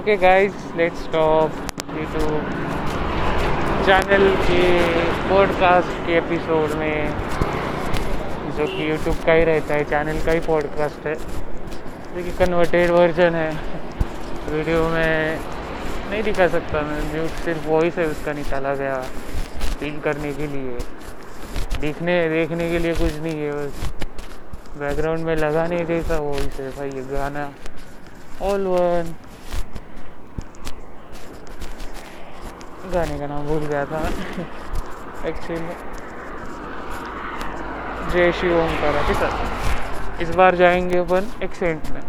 Okay 0.00 0.16
guys 0.16 0.52
let's 0.76 1.08
talk 1.12 1.50
YouTube 1.90 2.44
channel 3.86 4.34
के 4.36 4.62
podcast 5.28 6.06
के 6.06 6.16
episode 6.16 6.72
में, 6.72 7.10
जो 8.56 8.66
कि 8.66 8.90
यूट्यूब 8.90 9.16
का 9.26 9.32
ही 9.32 9.44
रहता 9.44 9.74
है 9.74 9.84
चैनल 9.84 10.24
का 10.24 10.32
ही 10.32 10.40
पॉडकास्ट 10.40 11.06
है। 11.06 11.14
जो 12.14 12.22
कि 12.24 12.30
कन्वर्टेड 12.30 12.90
वर्जन 12.90 13.34
है। 13.34 13.50
वीडियो 14.48 14.88
में 14.88 15.38
नहीं 16.10 16.22
दिखा 16.22 16.48
सकता 16.48 16.80
मैं 16.80 17.12
म्यूट 17.12 17.28
सिर्फ़ 17.28 17.68
वॉइस 17.68 17.98
है, 17.98 18.06
उसका 18.06 18.32
निकाला 18.32 18.74
गया 18.74 19.00
फील 19.80 19.98
करने 20.00 20.32
के 20.32 20.46
लिए। 20.46 20.78
दिखने, 21.80 22.28
देखने 22.28 22.70
के 22.70 22.78
लिए 22.78 22.92
कुछ 22.92 23.20
नहीं 23.20 23.40
है, 23.40 23.52
बस 23.52 23.90
बैकग्राउंड 24.78 25.20
में 25.20 25.36
लगा 25.36 25.48
लगाने 25.48 25.84
जैसा 25.84 26.18
वॉइस 26.18 26.60
है 26.60 26.70
भाई, 26.70 26.90
ये 26.90 27.02
गाना। 27.02 27.50
ऑल 28.42 28.66
वन 28.66 29.12
गाने 32.90 33.18
का 33.18 33.26
नाम 33.26 33.46
भूल 33.46 33.66
गया 33.66 33.84
था। 33.84 34.00
एक्चुअली 35.28 35.62
में 35.62 35.76
जय 38.12 38.32
शिव 38.32 38.56
ओमकारा 38.60 39.06
ठीक 39.08 39.16
है? 39.16 40.22
इस 40.22 40.30
बार 40.30 40.54
जाएँगे 40.54 40.98
अपन 40.98 41.30
एक्सेंट 41.42 41.90
में। 41.90 42.02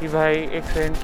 कि 0.00 0.08
भाई 0.08 0.34
एक्सेंट 0.34 0.96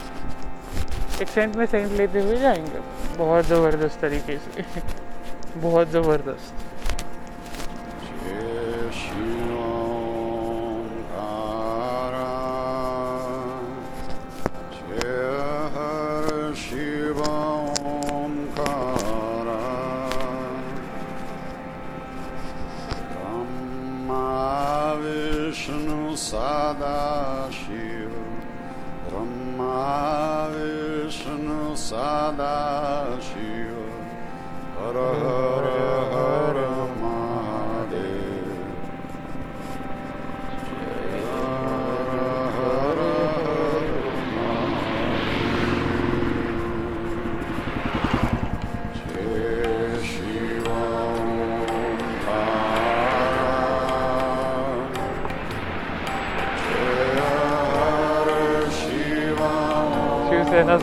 एक्सेंट 1.20 1.56
में 1.56 1.66
सेंट 1.66 1.92
लेते 1.92 2.20
हुए 2.20 2.36
जाएँगे। 2.36 2.80
बहुत 3.18 3.44
ज़बरदस्त 3.44 4.00
तरीके 4.00 4.36
से। 4.38 4.64
बहुत 5.56 5.88
ज़बरदस्त। 5.88 6.67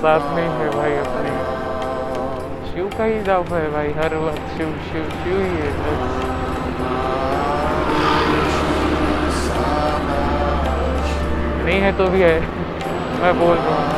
साथ 0.05 0.35
में 0.35 0.43
है 0.43 0.69
भाई 0.69 0.91
अपने। 0.95 1.29
शिव 2.71 2.89
का 2.97 3.03
ही 3.03 3.23
जाप 3.23 3.53
है 3.53 3.69
भाई, 3.69 3.87
हर 3.87 4.15
वक्त 4.15 4.57
शिव 4.57 4.75
शिव 4.91 5.09
शिव 5.23 5.39
ही 5.39 5.55
है 5.55 5.71
बस। 5.77 6.13
नहीं 11.65 11.81
है 11.81 11.91
तो 11.91 12.07
भी 12.07 12.21
है। 12.21 12.39
मैं 13.21 13.39
बोल 13.39 13.57
रहा 13.57 13.75
हूँ। 13.75 13.94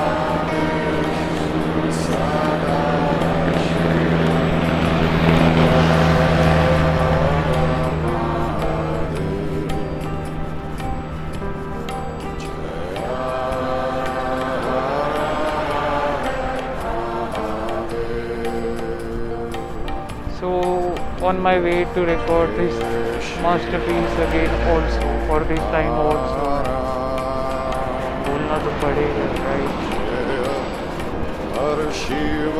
On 21.22 21.40
my 21.42 21.60
way 21.60 21.84
to 21.96 22.06
record 22.06 22.50
this 22.58 22.76
masterpiece 23.42 24.18
again 24.26 24.52
also 24.70 25.08
for 25.28 25.40
this 25.52 25.64
time 25.74 25.94
also 26.06 26.46
बोलना 28.28 28.58
तो 28.64 28.72
पड़ेगा 28.82 29.26
राइट 29.40 29.80
हर 31.58 31.82
शिव 32.00 32.60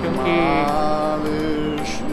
क्योंकि 0.00 0.36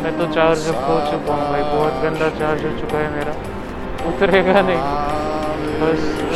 मैं 0.04 0.18
तो 0.18 0.34
चार्ज 0.34 0.68
हो 0.68 1.00
चुका 1.12 1.34
हूँ 1.34 1.50
भाई 1.50 1.64
बहुत 1.74 2.02
गंदा 2.04 2.30
चार्ज 2.40 2.66
हो 2.66 2.78
चुका 2.80 2.98
है 2.98 3.12
मेरा 3.18 3.36
उतरेगा 4.12 4.62
नहीं 4.62 5.08
बस 5.82 6.29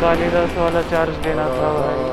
कालीदास 0.00 0.56
वाला 0.56 0.80
चार्ज 0.90 1.16
देना 1.24 1.42
था 1.48 1.70
भाई। 1.72 2.04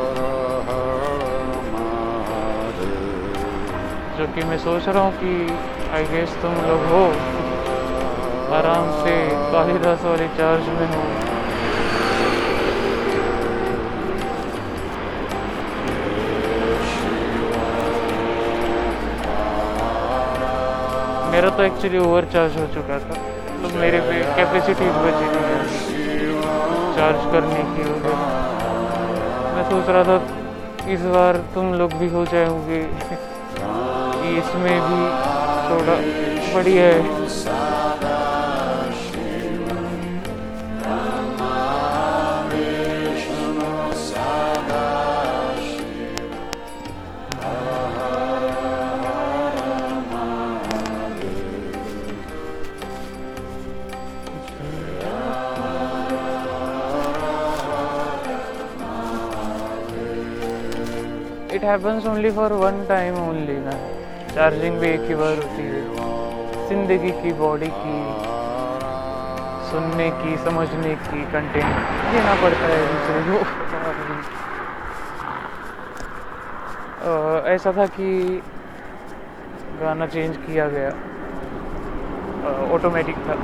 जो 4.17 4.25
कि 4.35 4.43
मैं 4.47 4.57
सोच 4.57 4.87
रहा 4.87 5.03
हूँ 5.03 5.13
कि 5.13 5.31
आई 5.95 6.03
गेस 6.05 6.33
तुम 6.41 6.55
लोग 6.65 6.83
हो। 6.93 7.03
आराम 8.57 8.89
से 8.97 9.15
कालीदास 9.53 10.03
वाले 10.05 10.27
चार्ज 10.37 10.67
में 10.79 10.87
हो। 10.87 11.03
मेरा 21.31 21.49
तो 21.57 21.63
एक्चुअली 21.63 21.97
ओवर 21.99 22.25
चार्ज 22.33 22.57
हो 22.57 22.67
चुका 22.75 22.99
था। 22.99 23.23
तो 23.63 23.77
मेरे 23.79 23.99
पे 24.01 24.21
कैपेसिटी 24.35 24.89
बची 24.99 25.27
नहीं 25.35 25.55
है। 25.55 26.16
चार्ज 26.97 27.31
करने 27.31 27.63
की 27.63 27.83
वजह 27.89 28.13
मैं 29.55 29.63
सोच 29.63 29.89
रहा 29.89 30.03
था, 30.03 30.17
इस 30.91 31.01
बार 31.01 31.37
तुम 31.55 31.73
लोग 31.73 31.93
भी 31.93 32.07
हो 32.09 32.25
जाओगे। 32.25 32.79
इसमें 34.37 34.79
भी 34.81 35.01
थोड़ा 35.69 35.95
बढ़िया 36.55 36.83
है। 36.83 37.66
Happens 61.67 62.05
only 62.07 62.29
for 62.31 62.53
one 62.59 62.75
time 62.89 63.15
only 63.19 63.55
ना 63.61 63.71
चार्जिंग 64.35 64.75
भी 64.79 64.87
एक 64.87 65.01
ही 65.01 65.15
बार 65.15 65.37
होती 65.37 65.63
है। 65.63 65.79
ज़िंदगी 66.67 67.09
की 67.13 67.31
बॉडी 67.39 67.69
की, 67.71 67.95
सुनने 69.69 70.09
की, 70.19 70.35
समझने 70.43 70.93
की 71.07 71.23
कंटेंट 71.33 71.71
देना 72.13 72.35
पड़ता 72.43 72.67
है 72.67 72.77
दूसरे 72.91 73.19
को। 73.27 73.39
ऐसा 77.47 77.71
था 77.71 77.85
कि 77.97 78.07
गाना 79.81 80.07
चेंज 80.07 80.37
किया 80.37 80.67
गया। 80.69 80.91
ऑटोमेटिक 82.75 83.17
था। 83.27 83.35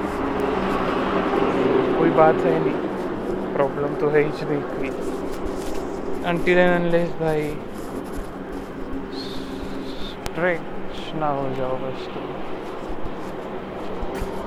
कोई 2.00 2.12
बात 2.22 2.42
है 2.46 2.56
नहीं। 2.60 2.80
प्रॉब्लम 3.54 3.92
तो 3.96 4.10
है 4.10 4.22
ही 4.22 4.32
नहीं 4.46 4.62
कोई 4.72 4.90
until 6.26 6.60
and 6.60 6.74
unless 6.76 7.12
भाई। 7.22 7.48
स्ट्रेच 10.34 11.14
ना 11.16 11.28
हो 11.28 11.50
जाओ 11.58 11.76
बस 11.76 12.06
तो। 12.06 12.20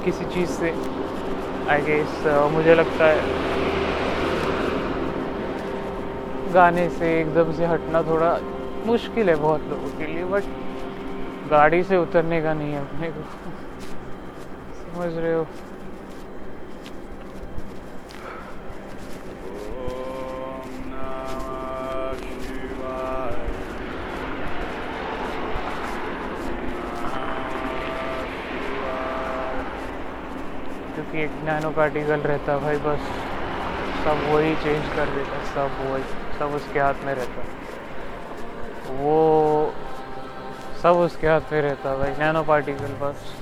किसी 0.05 0.25
चीज़ 0.25 0.51
से 0.51 0.71
आई 1.69 1.81
गेस 1.81 2.25
uh, 2.27 2.51
मुझे 2.53 2.75
लगता 2.75 3.05
है 3.05 3.21
गाने 6.53 6.89
से 6.91 7.21
एकदम 7.21 7.53
से 7.53 7.67
हटना 7.67 8.03
थोड़ा 8.03 8.37
मुश्किल 8.87 9.29
है 9.29 9.35
बहुत 9.35 9.61
लोगों 9.69 9.99
के 9.99 10.07
लिए 10.07 10.25
बट 10.25 10.43
गाड़ी 11.51 11.83
से 11.83 11.97
उतरने 11.97 12.41
का 12.43 12.55
नहीं 12.55 12.73
है 12.73 12.81
अपने 12.81 13.11
को। 13.11 13.23
समझ 14.93 15.17
रहे 15.17 15.35
हो? 15.35 15.45
क्योंकि 31.07 31.23
एक 31.25 31.45
नैनो 31.45 31.71
पार्टिकल 31.71 32.21
रहता 32.21 32.57
भाई, 32.59 32.77
बस 32.77 33.01
सब 34.05 34.23
वही 34.33 34.55
चेंज 34.55 34.85
कर 34.97 35.07
देता 35.15 35.39
सब 35.55 35.71
वही, 35.81 36.03
सब 36.39 36.55
उसके 36.57 36.81
हाथ 36.81 37.05
में 37.05 37.15
रहता 37.15 37.43
वो 39.01 39.73
सब 40.83 40.97
उसके 40.97 41.27
हाथ 41.27 41.53
में 41.53 41.61
रहता 41.63 41.97
भाई, 41.97 42.11
नैनो 42.19 42.43
पार्टिकल 42.43 42.93
बस। 43.03 43.33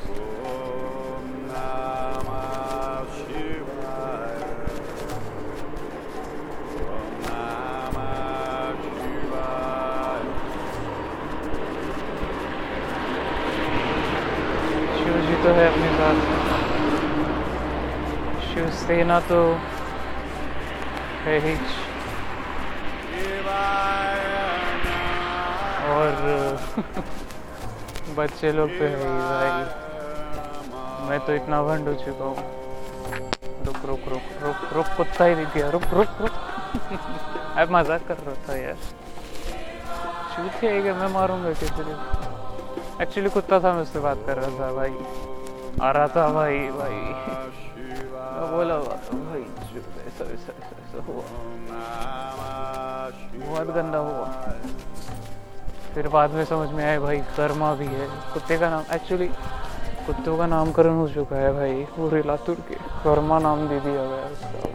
तो 18.88 19.58
है 21.24 21.38
ही 21.38 21.54
और, 25.84 26.56
बच्चे 28.16 28.52
लोग 28.52 28.68
तो 28.68 28.84
है 28.84 28.96
भाई। 28.96 29.64
मैं 31.08 31.18
तो 31.20 31.34
इतना 31.34 31.62
भंड 31.62 31.88
हो 31.88 31.94
चुका 31.94 32.24
हूँ। 32.24 32.36
रुक 33.64 33.76
रुक 33.84 34.00
रुक 34.08 34.42
रुक 34.42 34.56
रुक, 34.72 34.86
कुत्ता 34.96 35.24
ही 35.24 35.34
दिख 35.34 35.48
गया। 35.54 35.70
रुक 35.70 35.82
रुक 35.92 36.08
रुक। 36.20 36.30
अब 37.56 37.70
मज़ाक 37.70 38.06
कर 38.08 38.14
रहा 38.14 38.34
था 38.48 38.56
यार। 38.56 38.76
चूतिया 40.36 40.72
है 40.72 40.92
मैं 40.92 41.08
मारूँगा 41.08 41.52
किसी 41.52 41.66
एक्चुअली 43.02 43.30
कुत्ता 43.30 43.58
था, 43.58 43.72
मैं 43.72 43.82
उससे 43.82 43.98
बात 43.98 44.16
कर 44.26 44.36
रहा 44.36 44.48
था, 44.48 44.72
भाई। 44.72 44.94
आ 45.82 45.90
रहा 45.92 46.06
था, 46.06 46.28
भाई 46.28 46.58
भाई। 46.58 47.14
बोला 48.34 48.76
भाई 48.76 49.42
ऐसा 50.06 50.24
ऐसा 50.24 50.52
ऐसा 50.52 51.04
हुआ। 51.06 51.22
बहुत 53.46 53.66
गंदा 53.66 53.98
हुआ। 53.98 54.26
फिर 55.94 56.08
बाद 56.08 56.30
में 56.30 56.44
समझ 56.44 56.68
में 56.68 56.84
आया, 56.84 57.00
भाई, 57.00 57.18
कर्मा 57.18 57.74
भी 57.74 57.86
है। 57.86 58.06
कुत्ते 58.34 58.58
का 58.58 58.70
नाम 58.70 58.82
एक्चुअली 58.92 59.28
कुत्तों 60.06 60.38
का 60.38 60.46
नामकरण 60.46 60.94
हो 60.94 61.08
चुका 61.08 61.36
है, 61.36 61.52
भाई, 61.52 61.84
पूरे 61.84 62.22
लातूर 62.26 62.56
के। 62.56 62.74
कर्मा 62.74 63.38
नाम 63.38 63.68
दे 63.68 63.80
दिया 63.80 64.04
गया 64.04 64.26
उसका। 64.32 64.68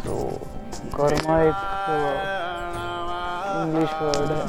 तो 0.00 0.14
कर्मा 0.96 1.42
एक 1.42 1.54
इंग्लिश 3.66 3.90
वर्ड 3.94 4.30
है। 4.30 4.44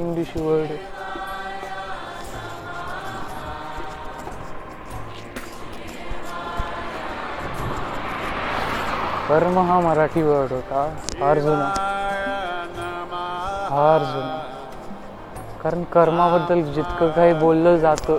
इंग्लिश 0.00 0.36
वर्ड 0.36 0.64
है। 0.64 0.95
कर्म 9.28 9.58
हा 9.68 9.78
मराठी 9.80 10.22
वर्ड 10.22 10.52
होता. 10.52 10.82
फार 11.20 11.38
जुना 11.38 11.70
फार 13.70 14.02
जुना 14.02 14.36
कारण 15.62 15.82
कर्माबद्दल 15.92 16.62
जितकं 16.74 17.10
काही 17.16 17.32
बोललं 17.40 17.76
जातं 17.78 18.18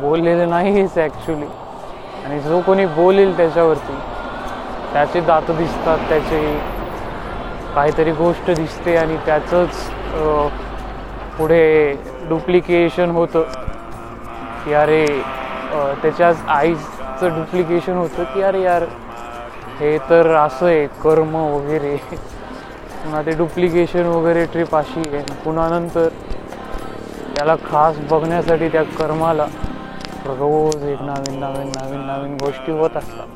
बोललेलं 0.00 0.50
नाहीच 0.50 0.98
ॲक्च्युली 0.98 1.46
आणि 2.24 2.40
जो 2.40 2.60
कोणी 2.66 2.84
बोलेल 2.98 3.36
त्याच्यावरती 3.36 3.96
त्याचे 4.92 5.20
दात 5.20 5.50
दिसतात 5.58 5.98
त्याचे 6.08 6.42
काहीतरी 7.74 8.12
गोष्ट 8.12 8.50
दिसते 8.50 8.96
आणि 8.96 9.16
त्याचंच 9.26 9.88
पुढे 11.38 11.92
डुप्लिकेशन 12.28 13.10
होतं. 13.10 13.42
की 14.64 14.72
अरे 14.74 15.04
त्याच्याच 16.02 16.36
आईचं 16.48 17.34
डुप्लिकेशन 17.34 17.96
होतं 17.96 18.24
की 18.34 18.42
अरे 18.42 18.62
यार 18.62 18.84
हे 19.80 19.96
तर 20.10 20.34
असं 20.36 20.66
आहे 20.66 20.86
कर्म 21.02 21.34
वगैरे. 21.36 21.96
पुन्हा 21.96 23.20
ते 23.22 23.32
डुप्लिकेशन 23.36 24.06
वगैरे 24.06 24.44
ट्रिप 24.44 24.74
अशी 24.76 25.00
आहे. 25.00 25.22
पुन्हा 25.44 25.68
नंतर 25.68 26.08
त्याला 27.36 27.54
खास 27.70 27.98
बघण्यासाठी 28.10 28.68
त्या 28.68 28.82
कर्माला 28.98 29.46
रोज 30.26 30.82
एक 30.84 31.02
नवीन 31.02 31.38
नवीन 31.40 31.72
नवीन 31.76 32.00
नवीन 32.06 32.36
गोष्टी 32.36 32.72
होत 32.72 32.96
असतात. 32.96 33.26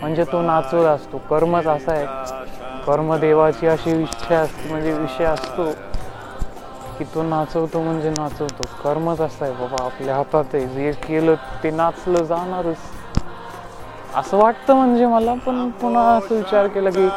म्हणजे 0.00 0.24
तो 0.32 0.42
नाचवत 0.42 0.86
असतो. 0.86 1.18
कर्मच 1.30 1.66
असा 1.66 1.92
आहे. 1.92 2.06
कर्मदेवाची 2.86 3.66
अशी 3.66 4.00
इच्छा 4.02 4.38
असते 4.38 4.68
म्हणजे 4.70 4.92
विषय 4.92 5.24
असतो 5.24 5.70
की 6.98 7.04
तो 7.14 7.22
नाचवतो 7.22 7.82
म्हणजे 7.82 8.10
नाचवतो. 8.10 8.68
कर्मच 8.84 9.20
असा 9.20 9.44
आहे 9.44 9.54
बाबा 9.54 9.84
आपल्या 9.84 10.16
हातात 10.16 10.54
आहे. 10.54 10.66
जे 10.66 10.92
केलं 11.08 11.34
ते 11.62 11.70
नाचलं 11.70 12.24
जाणारच. 12.24 12.76
असं 14.16 14.36
वाटतं 14.38 14.74
म्हणजे 14.74 15.06
मला 15.06 15.34
पण 15.46 15.68
पुन्हा 15.80 16.02
असं 16.14 16.34
विचार 16.34 16.66
केला 16.66 16.90
की 16.90 17.08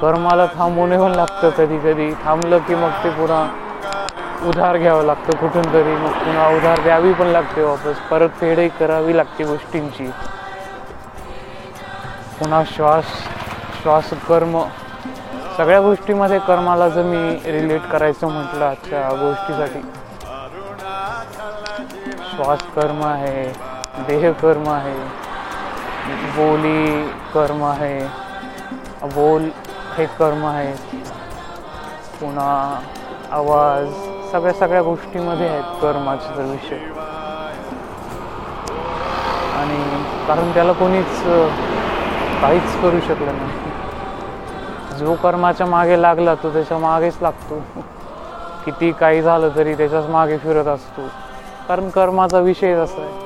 कर्माला 0.00 0.46
थांबवणे 0.56 0.98
पण 0.98 1.12
लागतं 1.16 1.50
कधी 1.58 1.78
कधी. 1.78 2.10
थांबलं 2.24 2.58
की 2.66 2.74
मग 2.74 2.90
ते 3.04 3.10
पुन्हा 3.10 3.46
उधार 4.48 4.76
घ्यावं 4.76 5.04
लागतं 5.04 5.36
कुठून 5.38 5.72
तरी 5.72 5.94
मग 5.96 6.12
पुन्हा 6.24 6.48
उधार 6.56 6.80
द्यावी 6.82 7.12
पण 7.12 7.26
लागते 7.26 7.62
वापस. 7.62 7.98
परत 8.10 8.30
फेडही 8.40 8.68
करावी 8.78 9.16
लागते 9.16 9.44
गोष्टींची. 9.44 10.06
पुन्हा 12.38 12.62
श्वास 12.66 13.04
श्वास 13.82 14.10
कर्म 14.28 14.60
सगळ्या 15.56 15.80
गोष्टीमध्ये 15.80 16.38
कर्माला 16.46 16.88
जर 16.88 17.02
मी 17.02 17.52
रिलेट 17.52 17.82
करायचं 17.90 18.28
म्हटलं 18.28 18.64
आजच्या 18.64 19.08
गोष्टीसाठी. 19.20 19.80
श्वास 22.30 22.62
कर्म 22.76 23.04
आहे 23.04 23.52
देह 24.08 24.30
कर्म 24.42 24.68
आहे 24.70 24.94
बोली 26.06 27.08
कर्म 27.34 27.62
आहे 27.64 27.98
बोल 29.14 29.48
हे 29.98 30.06
कर्म 30.06 30.44
आहे 30.46 30.72
पुन्हा 32.20 32.80
आवाज 33.30 33.88
सगळ्या 34.32 34.52
सगळ्या 34.52 34.82
गोष्टीमध्ये 34.82 35.48
आहेत 35.48 35.80
कर्माचे 35.82 36.36
तर 36.36 36.42
विषय. 36.42 36.78
आणि 39.56 40.04
कारण 40.28 40.50
त्याला 40.54 40.72
कोणीच 40.72 41.22
काहीच 42.42 42.80
करू 42.82 43.00
शकलं 43.00 43.32
नाही. 43.32 44.98
जो 44.98 45.14
कर्माच्या 45.14 45.66
मागे 45.66 46.02
लागला 46.02 46.34
तो 46.34 46.52
त्याच्या 46.52 46.78
मागेच 46.78 47.16
लागतो. 47.22 47.62
किती 48.64 48.92
काही 48.92 49.22
झालं 49.22 49.48
तरी 49.56 49.74
त्याच्याच 49.74 50.06
मागे 50.06 50.38
फिरत 50.38 50.66
असतो. 50.66 51.08
कारण 51.68 51.88
कर्माचा 51.88 52.38
विषय 52.38 52.72
असा 52.72 53.02
आहे. 53.02 53.23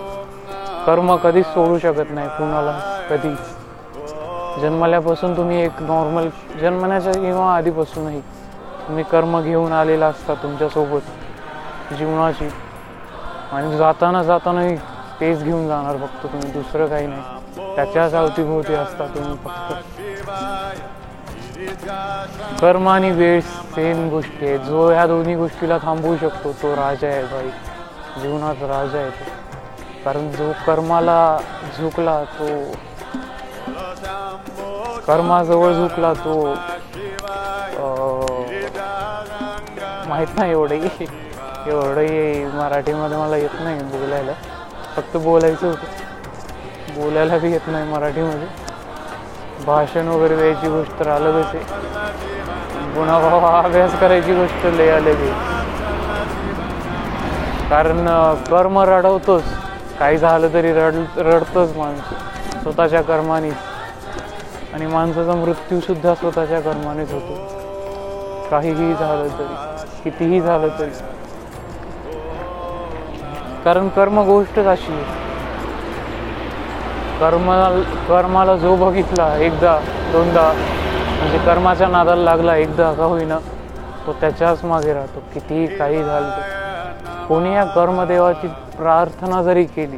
कर्म 0.88 1.14
कधीच 1.16 1.46
सोडू 1.46 1.78
शकत 1.78 2.10
नाही 2.10 2.28
कुणाला 2.28 2.72
कधी. 3.10 3.34
जन्मल्यापासून 4.60 5.36
तुम्ही 5.36 5.60
एक 5.62 5.80
नॉर्मल 5.80 6.28
जन्मण्याच्या 6.60 7.12
किंवा 7.12 7.54
आधीपासूनही 7.56 8.20
तुम्ही 8.86 9.04
कर्म 9.04 9.40
घेऊन 9.40 9.72
आलेला 9.72 10.06
असता 10.06 10.34
तुमच्यासोबत 10.34 11.94
जीवनाची. 11.94 12.48
आणि 13.52 13.76
जाताना 13.76 14.22
जातानाही 14.22 14.76
तेच 15.20 15.42
घेऊन 15.42 15.66
जाणार 15.68 15.96
फक्त 15.96 16.26
तुम्ही 16.26 16.50
दुसरं 16.52 16.86
काही 16.86 17.06
नाही. 17.06 17.74
त्याच्याच 17.76 18.14
अवतीभोवती 18.14 18.74
असता 18.74 19.06
तुम्ही 19.06 19.36
फक्त. 19.44 19.72
कर्म 22.60 22.88
आणि 22.88 23.10
वेळ 23.10 23.40
सेम 23.40 24.08
गोष्टी 24.08 24.46
आहेत. 24.46 24.60
जो 24.60 24.88
ह्या 24.90 25.06
दोन्ही 25.06 25.34
गोष्टीला 25.34 25.78
थांबवू 25.78 26.16
शकतो 26.16 26.52
तो 26.52 26.74
राजा 26.76 27.08
आहे 27.08 27.22
भाई. 27.22 27.48
जीवनात 28.22 28.62
राजा 28.62 28.98
आहे 28.98 29.10
तो. 29.10 29.37
कारण 30.04 30.30
जो 30.32 30.52
कर्माला 30.66 31.20
झुकला 31.78 32.22
तो 32.38 32.46
कर्माजवळ 35.06 35.72
झुकला 35.72 36.12
तो 36.24 36.34
माहीत 40.08 40.38
नाही 40.38 40.50
एवढंही. 40.52 41.06
एवढंही 41.66 42.44
मराठीमध्ये 42.46 43.16
मला 43.18 43.36
येत 43.36 43.60
नाही 43.60 43.82
बोलायला. 43.82 44.32
फक्त 44.96 45.16
बोलायचं 45.16 45.66
होतं. 45.66 47.00
बोलायला 47.00 47.38
बी 47.38 47.50
येत 47.52 47.68
नाही 47.68 47.90
मराठीमध्ये. 47.92 48.46
भाषण 49.66 50.08
वगैरे 50.08 50.36
द्यायची 50.36 50.68
गोष्ट 50.68 50.98
तर 51.00 51.08
अलगच 51.10 51.54
आहे 51.54 52.92
गुणाभावा 52.94 53.58
अभ्यास 53.58 53.98
करायची 54.00 54.34
गोष्ट 54.34 54.66
लय 54.66 54.90
आलेली 54.90 55.30
कारण 57.70 58.06
कर्म 58.50 58.78
रडवतोच. 58.88 59.44
काही 59.98 60.18
झालं 60.18 60.48
तरी 60.52 60.72
रड 60.72 60.94
रडतंच 61.16 61.76
माणूस. 61.76 62.62
स्वतःच्या 62.62 63.02
कर्मानेच. 63.02 63.54
आणि 64.74 64.86
माणसाचा 64.86 65.32
मृत्यूसुद्धा 65.34 66.14
स्वतःच्या 66.14 66.60
कर्मानेच 66.60 67.12
होतो. 67.12 67.34
काहीही 68.50 68.94
झालं 68.94 69.28
तरी 69.38 69.54
कितीही 70.04 70.40
झालं 70.40 70.68
तरी. 70.78 70.90
कारण 73.64 73.88
कर्म 73.88 74.20
गोष्टच 74.20 74.66
अशी 74.66 74.92
आहे. 74.92 75.04
कर्म 77.20 77.50
कर्माला 78.08 78.56
जो 78.56 78.76
बघितला 78.76 79.36
एकदा 79.36 79.78
दोनदा 80.12 80.52
म्हणजे 81.18 81.38
कर्माच्या 81.38 81.88
नादाला 81.88 82.22
लागला 82.22 82.56
एकदा 82.56 82.92
का 82.92 83.04
होईना 83.04 83.38
तो 84.06 84.12
त्याच्याच 84.12 84.64
मागे 84.64 84.92
राहतो. 84.92 85.22
कितीही 85.34 85.66
काही 85.66 86.04
झालं 86.04 86.30
तर. 86.30 86.57
कोणी 87.28 87.54
या 87.54 87.64
कर्मदेवाची 87.74 88.48
प्रार्थना 88.76 89.42
जरी 89.42 89.64
केली 89.64 89.96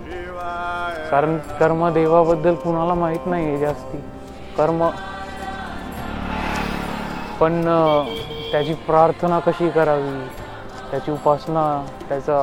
कारण 1.10 1.36
कर्मदेवाबद्दल 1.60 2.54
कुणाला 2.54 2.94
माहीत 2.94 3.26
नाही 3.26 3.46
आहे 3.46 3.58
जास्ती. 3.58 3.98
कर्म 4.56 4.88
पण 7.40 7.62
त्याची 8.52 8.74
प्रार्थना 8.86 9.38
कशी 9.38 9.68
करावी? 9.70 10.18
त्याची 10.90 11.10
उपासना 11.12 11.64
त्याचा 12.08 12.38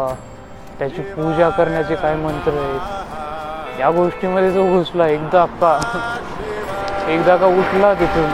त्याची 0.80 1.02
पूजा 1.02 1.50
करण्याचे 1.50 1.96
काय 1.96 2.16
मंत्र 2.16 2.52
आहेत? 2.54 3.80
या 3.80 3.90
गोष्टीमध्ये 3.92 4.52
जो 4.52 4.66
घुसला 4.78 5.08
एकदा 5.08 5.46
का 5.62 5.78
एकदा 7.10 7.36
का 7.38 7.46
उठला 7.60 7.94
तिथून 7.94 8.30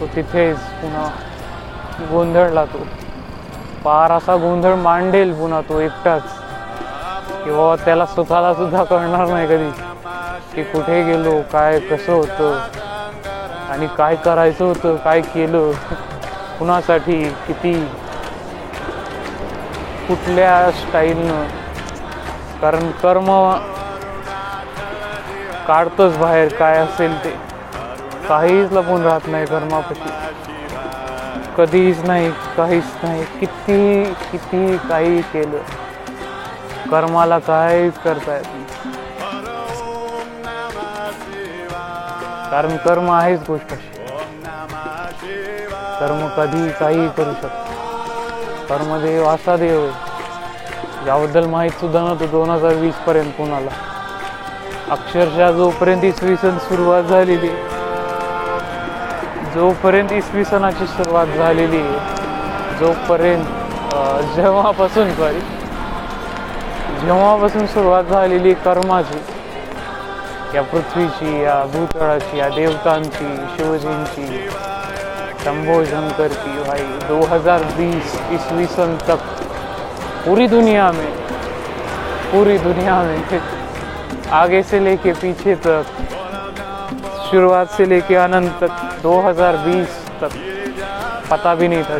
तो 0.00 0.06
तिथेच 0.16 0.58
पुन्हा 0.80 1.08
गोंधळला 2.10 2.64
तो. 2.64 2.78
पार 3.84 4.12
असा 4.12 4.36
गोंधळ 4.36 4.74
मांडेल 4.74 5.32
पुन्हा 5.34 5.60
तो 5.60 5.80
एकटाच. 5.80 6.22
किंवा 7.44 7.76
त्याला 7.84 8.06
स्वतःला 8.06 8.54
सुद्धा 8.54 8.84
कळणार 8.84 9.26
नाही 9.26 9.46
कधी. 9.46 9.70
की 10.54 10.62
कुठे 10.62 11.02
गेलो 11.02 11.40
काय 11.52 11.78
कसं 11.80 12.12
होतं? 12.12 12.58
आणि 13.70 13.86
काय 13.98 14.16
करायचं 14.16 14.64
होतं 14.64 14.96
काय 14.96 15.20
केलं? 15.20 15.72
कुणासाठी 16.58 17.24
किती? 17.46 17.74
कुठल्या 20.08 20.70
स्टाईलनं? 20.70 21.44
कारण 22.62 22.90
कर्म 22.90 23.26
काढतोच 25.68 26.16
बाहेर 26.16 26.48
काय 26.48 26.78
असेल 26.78 27.24
ते. 27.24 27.34
काहीच 28.28 28.72
लपून 28.72 29.02
राहत 29.02 29.20
नाही 29.26 29.46
कर्मापती 29.46 30.10
कधीच 31.56 31.98
नाही 32.04 32.30
काहीच 32.56 32.84
नाही. 33.02 33.24
किती 33.40 34.04
किती 34.32 34.76
काही 34.88 35.20
केलं. 35.22 35.58
कर्माला 36.90 37.38
काहीच 37.38 37.98
करता 38.04 38.34
येत 38.36 38.44
नाही. 38.46 38.64
कारण 42.50 42.76
कर्म 42.76 43.10
आहेच 43.10 43.40
गोष्ट 43.48 43.72
अशी. 43.72 43.88
कर्म 46.00 46.26
कधी 46.36 46.70
काही 46.80 47.08
करू 47.08 47.32
शकतो 47.32 48.66
कर्मदेव 48.68 49.24
असा 49.28 49.56
देव 49.56 49.80
आहे. 49.84 51.08
याबद्दल 51.08 51.46
माहीत 51.46 51.70
सुद्धा 51.70 52.00
नव्हतं 52.00 52.26
दोन 52.30 52.50
हजार 52.50 52.74
वीस 52.74 52.94
पर्यंत 52.94 53.32
कुणाला. 53.32 53.70
अक्षरशः 54.90 55.50
जोपर्यंत 55.52 56.04
इसवी 56.04 56.36
सन 56.36 56.58
सुरुवात 56.58 57.02
झालेली 57.02 57.48
जोपर्यंत 59.54 60.12
इसवी 60.12 60.44
सणाची 60.44 60.86
सुरुवात 60.86 61.26
झालेली 61.36 61.76
आहे, 61.76 62.78
जोपर्यंत 62.78 63.46
जेव्हापासून 64.34 65.12
सॉरी 65.14 65.40
जेव्हापासून 67.00 67.66
सुरुवात 67.66 68.04
झालेली 68.04 68.52
कर्माची, 68.64 69.18
या 70.54 70.62
पृथ्वीची, 70.62 71.42
या 71.42 71.64
भूतळाची, 71.72 72.38
या 72.38 72.48
देवतांची, 72.48 73.36
शिवजींची 73.56 74.48
शंकर 75.44 76.28
की 76.28 76.62
भाई 76.62 76.84
2020 77.08 78.16
ईस्वी 78.32 78.66
सन 78.66 78.96
तक 79.08 79.20
पूरी 80.26 80.46
दुनिया 80.46 80.90
में, 80.92 81.10
पूरी 82.32 82.56
दुनिया 82.58 83.00
में 83.02 83.18
आगे 84.32 84.62
से 84.62 84.84
लेके 84.84 85.12
पीछे 85.12 85.54
तक, 85.66 85.82
शुरुआत 87.30 87.66
से 87.76 87.88
लेके 87.88 88.16
अनंत 88.16 88.50
तक 88.62 88.89
2020 89.02 89.88
तक। 90.22 90.32
पता 91.30 91.54
भी 91.54 91.66
नहीं 91.68 91.82
था 91.84 91.96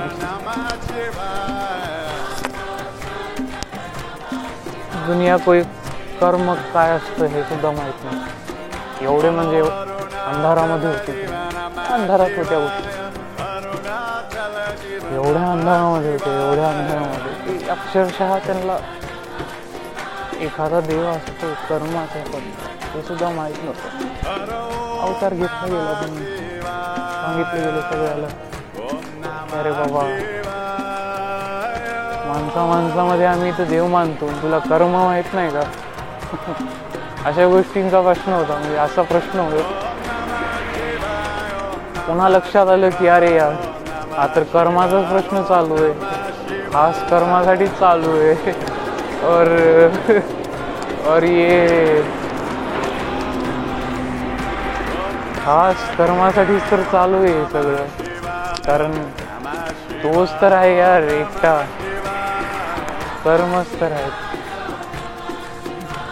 दुनिया 5.07 5.37
कोई 5.45 5.61
कर्म 6.21 6.53
काय 6.75 6.91
असतं 6.97 7.27
हे 7.27 7.43
सुद्धा 7.43 7.71
माहीत 7.71 8.05
नाही 8.05 8.19
एवढे 9.05 9.31
म्हणजे 9.31 9.61
अंधारामध्ये 9.61 10.89
होते. 10.89 11.13
अंधारात 11.95 12.37
होत्या 12.39 12.59
गोष्टी 12.59 12.89
एवढ्या 15.15 15.51
अंधारामध्ये 15.53 16.11
होते, 16.13 16.31
एवढ्या 16.43 16.69
अंधारामध्ये 16.69 17.33
की 17.59 17.69
अक्षरशः 17.71 18.37
त्यांना 18.47 18.77
एखादा 20.45 20.81
देव 20.81 21.07
असतो 21.11 21.47
कर्माचा 21.69 22.23
पण 22.33 22.51
ते 22.95 23.03
सुद्धा 23.03 23.29
माहीत 23.31 23.65
नव्हतं. 23.65 23.89
अवतार 25.01 25.35
घेतला 25.35 25.67
गेला 25.67 25.93
पण 26.03 26.11
सांगितलं 27.31 27.61
गेलं 27.61 27.81
सगळ्याला. 27.81 28.27
अरे 29.61 29.71
बाबा. 29.73 30.01
माणसा 32.29 32.67
माणसामध्ये 32.67 33.27
आम्ही 33.27 33.53
तर 33.59 33.65
देव 33.65 33.87
मानतो. 33.87 34.29
तुला 34.29 34.59
कर्म 34.59 35.05
माहीत 35.05 35.25
नाही 35.33 35.51
का? 35.51 35.61
अशा 37.25 37.47
गोष्टींचा 37.47 38.01
प्रश्न 38.01 38.33
होता. 38.33 38.53
म्हणजे 38.53 38.77
असा 38.77 39.03
प्रश्न 39.03 39.39
होता. 39.39 39.95
पुन्हा 42.07 42.29
लक्षात 42.29 42.67
आलं 42.67 42.89
की 42.89 43.07
अरे 43.07 43.37
यार 43.37 43.53
आता 44.19 44.41
कर्माचा 44.43 44.91
कर्माचाच 44.91 45.11
प्रश्न 45.11 45.43
चालू 45.43 45.75
आहे. 45.75 45.93
खास 46.73 47.11
कर्मासाठीच 47.11 47.79
चालू 47.79 48.11
आहे. 48.11 48.51
और 49.23 49.47
और 51.07 51.23
ये 51.23 52.21
खास 55.51 55.97
कर्मासाठीच 55.99 56.71
तर 56.71 56.83
चालू 56.83 57.17
आहे 57.17 57.33
हे 57.33 57.45
सगळं. 57.45 57.87
कारण 58.67 58.93
तोच 60.03 60.31
तर 60.41 60.53
आहे 60.53 60.79
यार 60.79 61.03
एकटा. 61.03 61.55
कर्मच 63.25 63.81
तर 63.81 63.93
आहेत. 63.93 64.13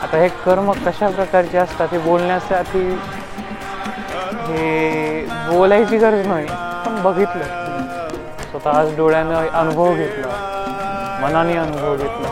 आता 0.02 0.16
हे 0.16 0.28
कर्म 0.28 0.72
कशा 0.72 1.08
प्रकारचे 1.08 1.58
असतात 1.58 1.88
हे 1.92 1.98
बोलण्यासाठी 1.98 2.82
हे 4.48 5.28
बोलायची 5.30 5.96
गरज 5.96 6.26
नाही 6.26 6.46
पण 6.86 7.02
बघितलं. 7.02 7.44
स्वतः 8.50 8.70
आज 8.70 8.96
डोळ्यानं 8.96 9.48
अनुभव 9.48 9.94
घेतला. 9.94 11.20
मनाने 11.22 11.56
अनुभव 11.56 11.96
घेतला. 11.96 12.28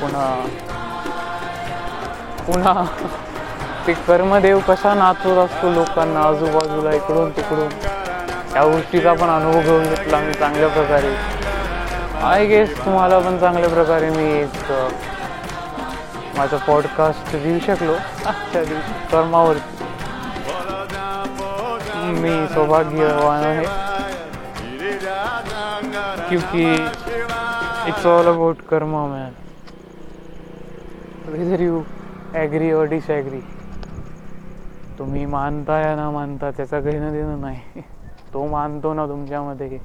पुन्हा 0.00 0.34
पुन्हा. 2.46 2.84
ते 3.88 3.92
कर्मदेव 4.06 4.58
कसा 4.68 4.92
नाचवत 4.94 5.38
असतो 5.38 5.70
लोकांना 5.72 6.20
आजूबाजूला 6.20 6.90
इकडून 6.94 7.30
तिकडून. 7.36 7.68
या 8.56 8.64
गोष्टीचा 8.64 9.12
पण 9.12 9.28
अनुभव 9.30 9.60
घेऊन 9.60 9.82
घेतला 9.82 10.18
मी 10.20 10.32
चांगल्या 10.32 10.68
प्रकारे. 10.68 11.12
आय 12.26 12.44
गेस 12.46 12.76
तुम्हाला 12.84 13.18
पण 13.18 13.38
चांगल्या 13.38 13.70
प्रकारे 13.70 14.10
मी 14.10 14.24
एक, 14.40 14.72
माझा 16.36 16.56
पॉडकास्ट 16.56 17.36
देऊ 17.36 17.58
शकलो. 17.66 17.92
आजच्या 18.26 18.64
दिवशी 18.64 18.92
कर्मावरती 19.12 19.84
मी 22.20 22.46
सौभाग्यवान 22.54 23.44
आहे. 23.44 23.64
क्योंकि 26.28 26.72
it's 27.88 28.06
all 28.06 28.26
about 28.26 28.56
karma 28.70 29.06
man 29.06 29.32
whether 31.30 31.60
you 31.60 31.78
agree 32.34 32.72
or 32.72 32.84
disagree 32.90 33.40
तुम्ही 34.98 35.26
मानता 35.26 35.78
या 35.80 35.94
ना 35.96 36.10
मानता 36.10 36.50
त्याचा 36.50 36.80
घेणं 36.80 37.12
देणं 37.12 37.40
नाही. 37.40 37.82
तो 38.34 38.46
मानतो 38.46 38.94
ना 38.94 39.06
तुमच्यामध्ये. 39.06 39.78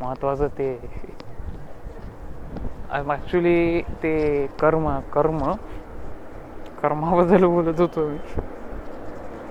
महत्वाचं 0.00 0.48
ते. 0.48 0.78
ॲक्च्युली 2.90 3.80
ते 4.02 4.46
कर्म 4.60 4.88
कर्म 5.12 5.38
कर्माबद्दल 6.82 7.44
बोलत 7.44 7.80
होतो 7.80 8.06
मी. 8.08 8.18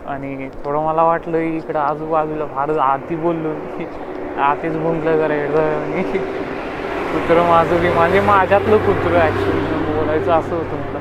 आणि 0.05 0.49
थोडं 0.65 0.85
मला 0.85 1.03
वाटलं 1.03 1.37
इकडं 1.37 1.79
आजूबाजूला 1.79 2.45
फार 2.45 2.77
आधी 2.77 3.15
बोललो 3.15 3.49
मी. 3.49 3.85
आधीच 4.39 4.75
गुंतलं 4.75 5.17
जरा 5.17 5.33
एकदा. 5.33 5.61
मी 5.87 6.03
कुत्रं 7.13 7.47
माझं 7.49 7.81
की 7.81 7.89
म्हणजे 7.89 8.19
माझ्यातलं 8.19 8.77
कुत्रं 8.77 9.19
ॲक्च्युली 9.19 9.93
बोलायचं 9.93 10.31
असं 10.31 10.55
होतं 10.55 10.77
मला. 10.77 10.99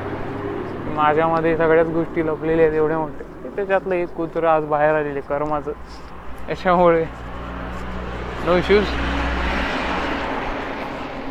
माझ्यामध्ये 0.95 1.55
सगळ्याच 1.57 1.87
गोष्टी 1.87 2.25
लपलेल्या 2.27 2.65
आहेत 2.65 2.77
एवढ्या 2.77 2.97
मोठ्या. 2.97 3.32
त्याच्यातलं 3.55 3.95
एक 3.95 4.13
कुत्रं 4.15 4.47
आज 4.49 4.63
बाहेर 4.69 4.95
आलेले 4.95 5.21
कर्माचं. 5.21 5.71
याच्यामुळे 6.49 7.03
नो 8.45 8.55
इश्यूज़ 8.57 8.85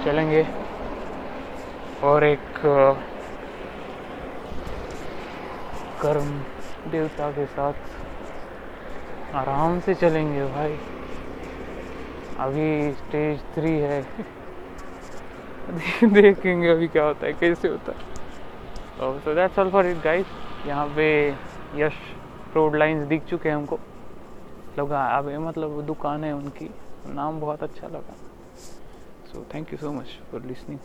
चलेंगे. 0.05 0.43
और 2.02 2.23
एक 2.23 2.59
कर्म 6.02 6.38
देवता 6.93 7.31
के 7.31 7.47
साथ 7.47 7.73
आराम 9.37 9.79
से 9.87 9.95
चलेंगे 9.95 10.45
भाई. 10.45 10.76
अभी 12.38 12.93
स्टेज 12.93 13.38
थ्री 13.55 13.79
है. 13.81 14.02
देखेंगे 16.02 16.69
अभी 16.69 16.87
क्या 16.87 17.05
होता 17.05 17.26
है, 17.26 17.33
कैसे 17.33 17.69
होता 17.69 17.93
है. 17.93 17.99
So 19.25 19.35
that's 19.35 19.59
all 19.59 19.71
for 19.71 19.85
it 19.85 19.97
guys 20.05 20.26
यहाँ 20.67 20.87
पे 20.97 21.31
यश 21.75 21.93
रोड 22.55 22.76
लाइंस 22.76 23.07
दिख 23.07 23.25
चुके 23.25 23.49
हैं 23.49 23.57
हमको। 23.57 23.79
लगा, 24.79 25.05
अब 25.07 25.29
मतलब 25.29 25.81
दुकान 25.83 26.25
है 26.25 26.33
उनकी। 26.33 26.71
नाम 27.07 27.41
बहुत 27.41 27.62
अच्छा 27.62 27.88
लगा। 27.88 28.14
So 29.33 29.47
thank 29.55 29.73
you 29.73 29.79
so 29.79 29.93
much 29.93 30.19
for 30.31 30.43
listening 30.43 30.79